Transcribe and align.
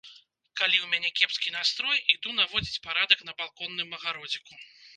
Калі 0.59 0.77
ў 0.81 0.87
мяне 0.93 1.09
кепскі 1.19 1.53
настрой, 1.57 2.01
іду 2.15 2.33
наводзіць 2.39 2.81
парадак 2.89 3.19
на 3.31 3.39
балконным 3.43 3.89
агародзіку. 3.99 4.53